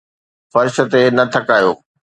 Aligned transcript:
فرش 0.53 0.75
تي 0.91 1.01
نه 1.17 1.23
ٿڪايو 1.33 1.71